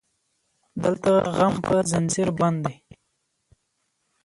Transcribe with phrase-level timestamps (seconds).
[0.83, 2.75] دلته غم په زنځير بند دی